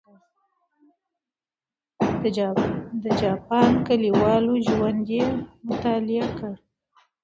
د 3.03 3.03
جاپان 3.21 3.69
کلیوالو 3.87 4.53
ژوند 4.67 5.01
یې 5.15 5.23
مطالعه 5.67 6.27
کړ. 6.37 6.53